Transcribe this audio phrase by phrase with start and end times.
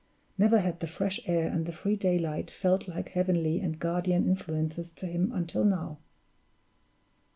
[0.35, 4.89] Never had the fresh air and the free daylight felt like heavenly and guardian influences
[4.93, 5.99] to him until now!